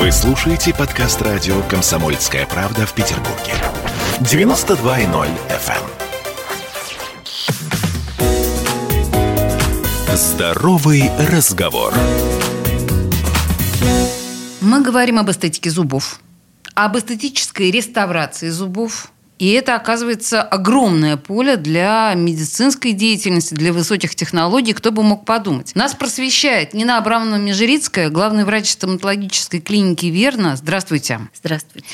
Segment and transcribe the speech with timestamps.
[0.00, 3.52] Вы слушаете подкаст радио «Комсомольская правда» в Петербурге.
[4.20, 5.84] 92.0 FM.
[10.08, 10.16] эм.
[10.16, 11.92] Здоровый разговор.
[14.62, 16.18] Мы говорим об эстетике зубов,
[16.74, 24.74] об эстетической реставрации зубов, и это, оказывается, огромное поле для медицинской деятельности, для высоких технологий.
[24.74, 25.74] Кто бы мог подумать.
[25.74, 30.56] Нас просвещает Нина Абрамовна Межерицкая, главный врач стоматологической клиники «Верно».
[30.56, 31.20] Здравствуйте.
[31.32, 31.86] Здравствуйте.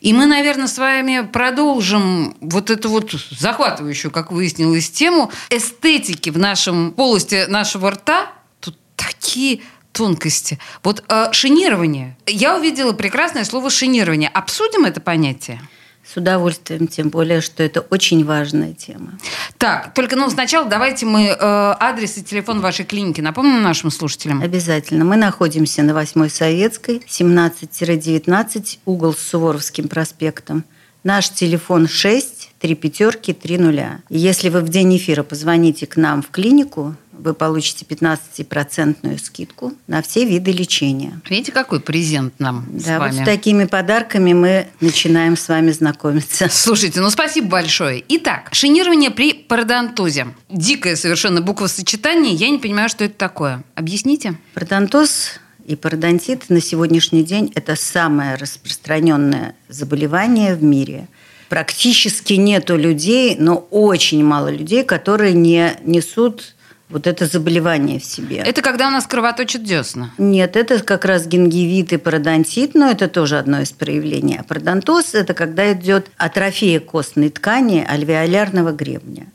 [0.00, 6.38] И мы, наверное, с вами продолжим вот эту вот захватывающую, как выяснилось, тему эстетики в
[6.38, 8.32] нашем полости нашего рта.
[8.58, 9.60] Тут такие
[9.92, 10.58] тонкости.
[10.82, 12.16] Вот э, шинирование.
[12.26, 14.30] Я увидела прекрасное слово шинирование.
[14.30, 15.60] Обсудим это понятие?
[16.08, 19.18] С удовольствием, тем более, что это очень важная тема.
[19.58, 24.40] Так, только ну сначала давайте мы э, адрес и телефон вашей клиники напомним нашим слушателям.
[24.40, 25.04] Обязательно.
[25.04, 30.64] Мы находимся на 8 Советской, 17-19, угол с Суворовским проспектом.
[31.04, 34.00] Наш телефон 6 3 пятерки 3 нуля.
[34.08, 40.02] Если вы в день эфира позвоните к нам в клинику, вы получите 15% скидку на
[40.02, 41.20] все виды лечения.
[41.28, 43.12] Видите, какой презент нам да, с вами.
[43.12, 46.48] вот с такими подарками мы начинаем с вами знакомиться.
[46.50, 48.04] Слушайте, ну спасибо большое.
[48.08, 50.28] Итак, шинирование при пародонтозе.
[50.48, 52.34] Дикое совершенно буквосочетание.
[52.34, 53.64] Я не понимаю, что это такое.
[53.74, 54.38] Объясните.
[54.54, 61.08] Пародонтоз и пародонтит на сегодняшний день– это самое распространенное заболевание в мире.
[61.48, 66.54] Практически нету людей, но очень мало людей, которые не несут
[66.88, 68.38] вот это заболевание в себе.
[68.38, 70.10] Это когда у нас кровоточат десна?
[70.18, 74.38] Нет, это как раз гингивит и пародонтит, но это тоже одно из проявлений.
[74.38, 79.26] А пародонтоз– это когда идет атрофия костной ткани альвеолярного гребня.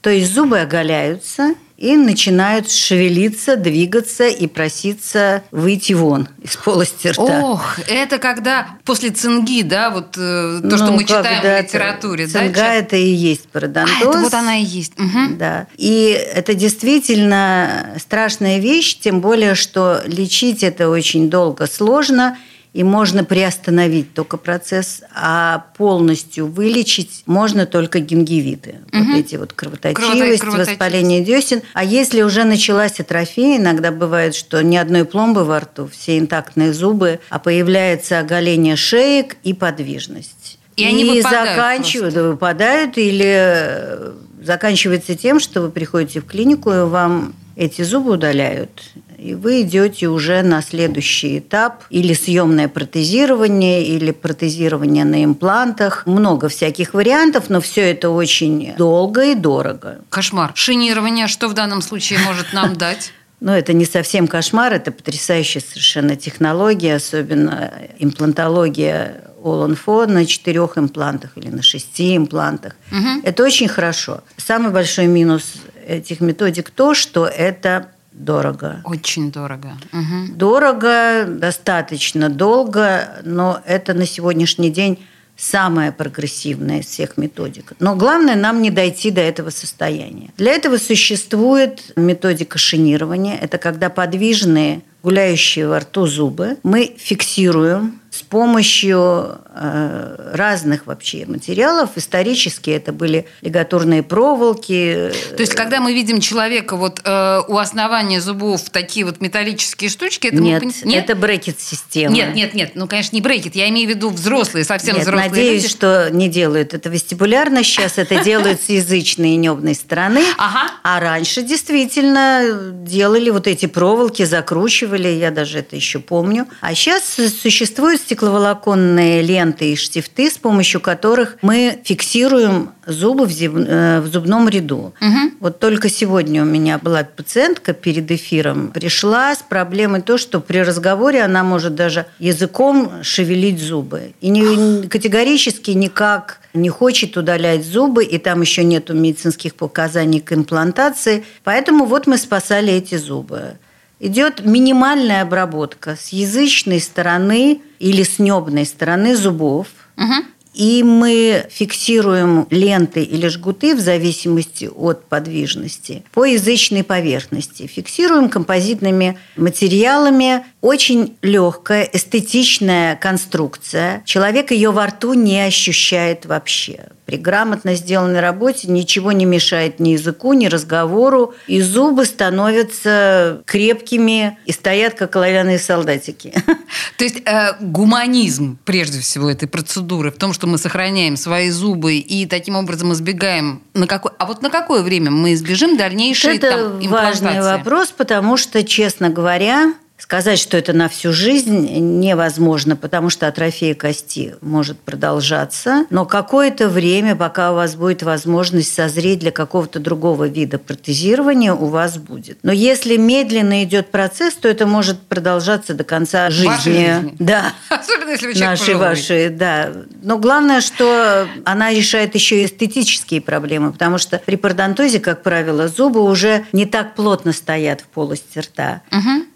[0.00, 7.40] То есть зубы оголяются и начинают шевелиться, двигаться и проситься выйти вон из полости рта.
[7.40, 12.26] Ох, это когда после цинги, да, вот э, то, ну, что мы читаем в литературе.
[12.26, 13.94] Цинга да, это и есть пародонтоз.
[13.96, 14.98] А, это вот она и есть.
[14.98, 15.36] Угу.
[15.38, 15.68] Да.
[15.76, 22.36] И это действительно страшная вещь, тем более, что лечить это очень долго, сложно–
[22.72, 28.76] и можно приостановить только процесс, а полностью вылечить можно только гингивиты.
[28.92, 29.04] Угу.
[29.04, 31.62] Вот эти вот кровоточивость, воспаление десен.
[31.72, 36.72] А если уже началась атрофия, иногда бывает, что ни одной пломбы во рту, все интактные
[36.72, 40.58] зубы, а появляется оголение шеек и подвижность.
[40.76, 42.30] И, и они выпадают заканчивают, просто.
[42.30, 48.70] выпадают или заканчивается тем, что вы приходите в клинику, и вам эти зубы удаляют
[49.18, 56.06] и вы идете уже на следующий этап или съемное протезирование, или протезирование на имплантах.
[56.06, 59.98] Много всяких вариантов, но все это очень долго и дорого.
[60.08, 60.52] Кошмар.
[60.54, 63.12] Шинирование что в данном случае может нам дать?
[63.40, 71.30] Ну, это не совсем кошмар, это потрясающая совершенно технология, особенно имплантология Оланфо на четырех имплантах
[71.36, 72.74] или на шести имплантах.
[72.90, 73.22] Угу.
[73.22, 74.22] Это очень хорошо.
[74.36, 75.54] Самый большой минус
[75.86, 78.82] этих методик то, что это дорого.
[78.84, 79.76] Очень дорого.
[79.92, 80.36] Угу.
[80.36, 84.98] Дорого, достаточно долго, но это на сегодняшний день
[85.36, 87.72] самая прогрессивная из всех методик.
[87.78, 90.30] Но главное нам не дойти до этого состояния.
[90.36, 93.36] Для этого существует методика шинирования.
[93.36, 101.90] Это когда подвижные гуляющие во рту зубы мы фиксируем с помощью э, разных вообще материалов.
[101.94, 105.12] Исторически это были лигатурные проволоки.
[105.36, 110.26] То есть, когда мы видим человека вот э, у основания зубов такие вот металлические штучки,
[110.26, 110.72] это нет, мы...
[110.84, 112.12] нет, это брекет-система.
[112.12, 112.72] Нет, нет, нет.
[112.74, 113.54] Ну, конечно, не брекет.
[113.54, 115.72] Я имею в виду взрослые, совсем нет, взрослые надеюсь, люди.
[115.72, 117.98] что не делают это вестибулярно сейчас.
[117.98, 120.22] Это делают с язычной и небной стороны.
[120.38, 120.72] Ага.
[120.82, 125.06] А раньше действительно делали вот эти проволоки, закручивали.
[125.08, 126.48] Я даже это еще помню.
[126.60, 133.52] А сейчас существует стекловолоконные ленты и штифты, с помощью которых мы фиксируем зубы в, зуб,
[133.54, 134.94] э, в зубном ряду.
[134.98, 135.32] Угу.
[135.40, 140.56] Вот только сегодня у меня была пациентка перед эфиром, пришла с проблемой то, что при
[140.56, 144.14] разговоре она может даже языком шевелить зубы.
[144.22, 150.32] И не, категорически никак не хочет удалять зубы, и там еще нету медицинских показаний к
[150.32, 151.24] имплантации.
[151.44, 153.58] Поэтому вот мы спасали эти зубы
[154.00, 159.68] идет минимальная обработка с язычной стороны или с небной стороны зубов.
[159.96, 160.24] Угу.
[160.54, 167.68] И мы фиксируем ленты или жгуты в зависимости от подвижности по язычной поверхности.
[167.68, 174.02] Фиксируем композитными материалами очень легкая, эстетичная конструкция.
[174.04, 176.86] Человек ее во рту не ощущает вообще.
[177.06, 184.36] При грамотно сделанной работе ничего не мешает ни языку, ни разговору, и зубы становятся крепкими
[184.44, 186.34] и стоят, как оловянные солдатики.
[186.98, 191.96] То есть э, гуманизм, прежде всего, этой процедуры в том, что мы сохраняем свои зубы
[191.96, 194.12] и таким образом избегаем на какой...
[194.18, 199.08] А вот на какое время мы избежим дальнейшей Это там, важный вопрос, потому что, честно
[199.08, 205.86] говоря, Сказать, что это на всю жизнь невозможно, потому что атрофия кости может продолжаться.
[205.90, 211.66] Но какое-то время, пока у вас будет возможность созреть для какого-то другого вида протезирования, у
[211.66, 212.38] вас будет.
[212.44, 216.46] Но если медленно идет процесс, то это может продолжаться до конца жизни.
[216.46, 217.16] Вашей жизни.
[217.18, 217.52] Да.
[217.68, 218.88] Особенно, если вы человек Наши, пожилой.
[218.88, 219.72] ваши, да.
[220.02, 225.66] Но главное, что она решает еще и эстетические проблемы, потому что при пародонтозе, как правило,
[225.66, 228.82] зубы уже не так плотно стоят в полости рта.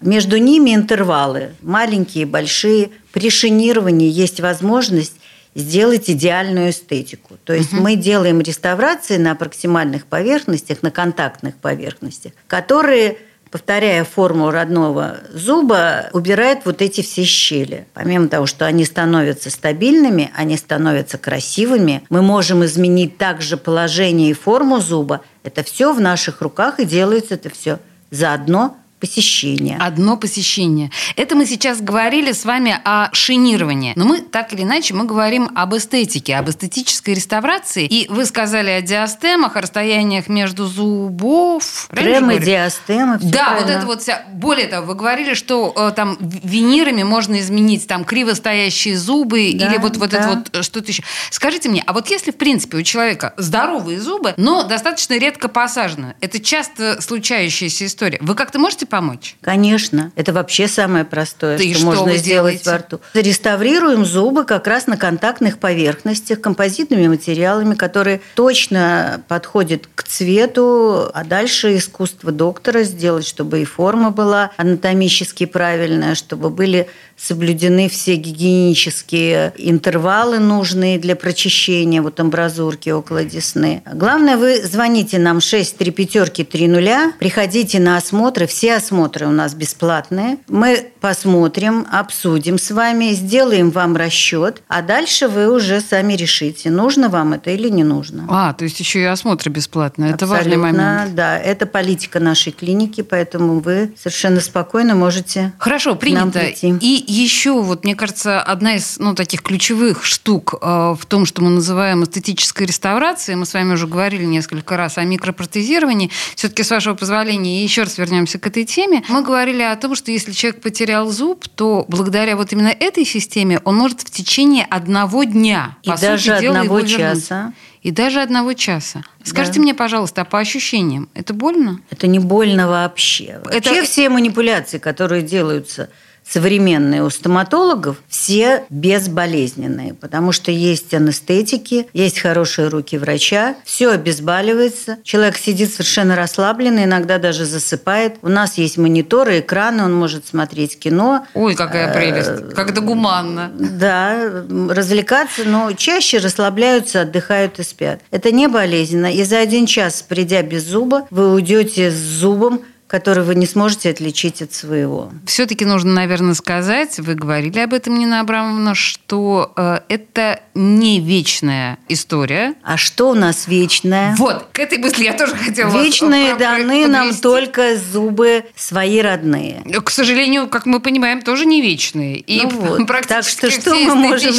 [0.01, 2.91] Между ними интервалы, маленькие, большие.
[3.13, 5.17] При шинировании есть возможность
[5.55, 7.37] сделать идеальную эстетику.
[7.45, 13.19] То есть мы делаем реставрации на проксимальных поверхностях, на контактных поверхностях, которые
[13.53, 17.87] повторяя форму родного зуба, убирают вот эти все щели.
[17.93, 24.33] Помимо того, что они становятся стабильными, они становятся красивыми, мы можем изменить также положение и
[24.33, 25.21] форму зуба.
[25.43, 27.79] Это все в наших руках и делается это все
[28.11, 29.79] заодно посещение.
[29.81, 30.93] Одно посещение.
[31.17, 33.95] Это мы сейчас говорили с вами о шинировании.
[33.97, 37.85] Но мы, так или иначе, мы говорим об эстетике, об эстетической реставрации.
[37.85, 41.89] И вы сказали о диастемах, о расстояниях между зубов.
[41.91, 43.19] Кремы, диастемы.
[43.21, 43.71] Да, вот правильно.
[43.71, 44.23] это вот вся.
[44.35, 49.67] Более того, вы говорили, что э, там винирами можно изменить там криво стоящие зубы Да,
[49.67, 50.29] или вот, вот это да.
[50.29, 51.03] вот э, что-то еще.
[51.31, 56.15] Скажите мне, а вот если, в принципе, у человека здоровые зубы, но достаточно редко посажены,
[56.21, 59.37] это часто случающаяся история, вы как-то можете помочь?
[59.41, 62.71] Конечно, это вообще самое простое, и что, что можно сделать делаете?
[62.71, 63.01] во рту.
[63.15, 71.25] Реставрируем зубы как раз на контактных поверхностях композитными материалами, которые точно подходят к цвету, а
[71.25, 76.87] дальше искусство доктора сделать, чтобы и форма была анатомически правильная, чтобы были
[77.17, 83.83] соблюдены все гигиенические интервалы нужные для прочищения вот амбразурки около десны.
[83.91, 89.31] Главное, вы звоните нам 6 3 пятерки 3 нуля, приходите на осмотры, все осмотры у
[89.31, 90.39] нас бесплатные.
[90.49, 97.09] Мы посмотрим, обсудим с вами, сделаем вам расчет, а дальше вы уже сами решите, нужно
[97.09, 98.27] вам это или не нужно.
[98.29, 100.13] А, то есть еще и осмотры бесплатные.
[100.13, 101.15] Это важный Абсолютно, момент.
[101.15, 106.41] Да, это политика нашей клиники, поэтому вы совершенно спокойно можете Хорошо, нам принято.
[106.41, 106.75] прийти.
[106.81, 110.67] И еще, вот мне кажется, одна из ну, таких ключевых штук э,
[110.99, 115.05] в том, что мы называем эстетической реставрацией, мы с вами уже говорили несколько раз о
[115.05, 119.03] микропротезировании, все-таки, с вашего позволения, еще раз вернемся к этой теме.
[119.09, 123.61] Мы говорили о том, что если человек потерял зуб, то благодаря вот именно этой системе
[123.65, 126.97] он может в течение одного дня, И по даже сути дела, одного вернуть.
[126.97, 127.53] часа.
[127.83, 129.03] И даже одного часа.
[129.25, 129.63] Скажите Да.
[129.63, 131.81] мне, пожалуйста, а по ощущениям, это больно?
[131.91, 133.41] Это не больно вообще.
[133.51, 135.91] Это- Вообще все манипуляции, которые делаются
[136.33, 144.97] современные у стоматологов, все безболезненные, потому что есть анестетики, есть хорошие руки врача, все обезболивается,
[145.05, 148.17] человек сидит совершенно расслабленный, иногда даже засыпает.
[148.23, 151.27] У нас есть мониторы, экраны, он может смотреть кино.
[151.35, 153.51] Ой, какая Э, прелесть, как это гуманно.
[153.55, 158.01] Да, развлекаться, но чаще расслабляются, отдыхают и спят.
[158.11, 159.13] Это не болезненно.
[159.13, 162.63] И за один час, придя без зуба, вы уйдете с зубом,
[162.93, 165.11] который вы не сможете отличить от своего.
[165.27, 171.79] Все-таки нужно, наверное, сказать, вы говорили об этом, Нина Абрамовна, что э, это не вечная
[171.89, 172.55] история.
[172.63, 174.15] А что у нас вечное?
[174.19, 177.23] Вот, к этой мысли я тоже хотела вас, Вечные про- даны нам подвести.
[177.23, 179.63] только зубы свои родные.
[179.83, 182.19] К сожалению, как мы понимаем, тоже не вечные.
[182.19, 182.87] И Ну вот.
[182.87, 184.35] практически Так что что все мы можем-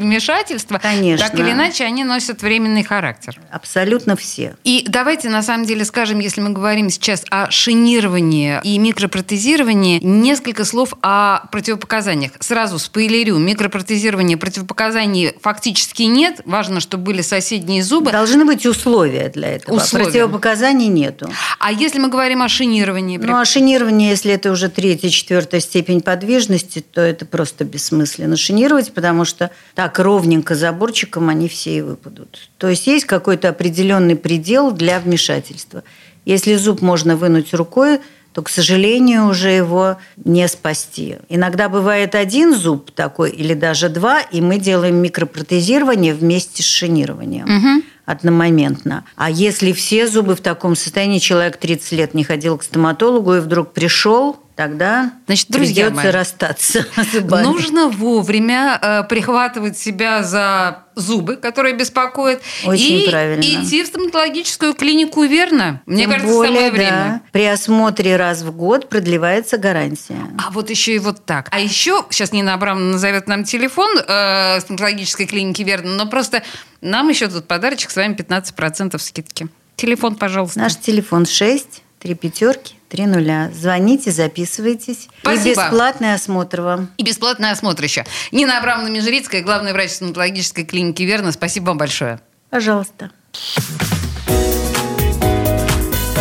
[0.00, 1.26] вмешательства, Конечно.
[1.26, 3.40] так или иначе, они носят временный характер.
[3.50, 4.56] Абсолютно все.
[4.64, 7.50] И давайте, на самом деле, скажем, если мы говорим сейчас о
[7.94, 12.32] шинировании и микропротезировании, несколько слов о противопоказаниях.
[12.40, 16.40] Сразу спойлерю, микропротезирование противопоказаний фактически нет.
[16.44, 18.10] Важно, чтобы были соседние зубы.
[18.10, 19.76] Должны быть условия для этого.
[19.76, 20.06] Условия.
[20.06, 21.30] Противопоказаний нету.
[21.58, 23.18] А если мы говорим о шинировании?
[23.18, 28.92] Ну, а шинирование, если это уже третья, четвертая степень подвижности, то это просто бессмысленно шинировать,
[28.92, 32.50] потому что так ровненько заборчиком они все и выпадут.
[32.58, 35.84] То есть есть какой-то определенный предел для вмешательства.
[36.24, 38.00] Если зуб можно вынуть рукой,
[38.32, 41.18] то, к сожалению, уже его не спасти.
[41.28, 47.84] Иногда бывает один зуб такой или даже два, и мы делаем микропротезирование вместе с шинированием
[48.06, 49.04] одномоментно.
[49.16, 53.40] А если все зубы в таком состоянии, человек 30 лет не ходил к стоматологу и
[53.40, 56.86] вдруг пришел, тогда Значит, друзья придется мои, расстаться.
[57.42, 63.42] Нужно вовремя э, прихватывать себя за зубы, которые беспокоят, Очень и правильно.
[63.42, 65.82] идти в стоматологическую клинику, верно?
[65.86, 67.22] Мне Тем кажется, более, самое да, время.
[67.32, 70.18] при осмотре раз в год продлевается гарантия.
[70.38, 71.48] А вот еще и вот так.
[71.50, 76.42] А еще, сейчас Нина Абрамовна назовет нам телефон э, стоматологической клиники, верно, но просто
[76.80, 79.48] нам еще тут подарочек с вами 15% скидки.
[79.76, 80.60] Телефон, пожалуйста.
[80.60, 83.50] Наш телефон 6 3 пятерки 3 нуля.
[83.52, 85.08] Звоните, записывайтесь.
[85.20, 85.48] Спасибо.
[85.48, 86.90] И бесплатный осмотр вам.
[86.96, 88.04] И бесплатный осмотр еще.
[88.30, 91.32] Нина Абрамовна Межрицкая, главный врач стоматологической клиники «Верно».
[91.32, 92.20] Спасибо вам большое.
[92.50, 93.10] Пожалуйста.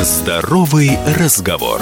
[0.01, 1.79] Здоровый разговор.